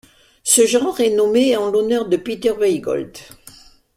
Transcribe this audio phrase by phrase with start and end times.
[0.43, 3.35] Ce genre est nommé en l'honneur de Peter Weygoldt.